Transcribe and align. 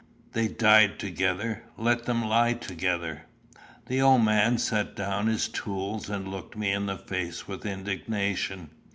"They 0.33 0.47
died 0.47 0.97
together: 0.97 1.61
let 1.77 2.05
them 2.05 2.25
lie 2.25 2.53
together." 2.53 3.27
The 3.85 4.01
old 4.01 4.23
man 4.23 4.57
set 4.57 4.95
down 4.95 5.27
his 5.27 5.47
tools, 5.47 6.09
and 6.09 6.27
looked 6.27 6.57
me 6.57 6.71
in 6.71 6.87
the 6.87 6.97
face 6.97 7.47
with 7.47 7.67
indignation. 7.67 8.71